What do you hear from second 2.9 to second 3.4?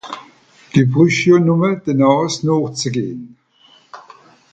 gehn.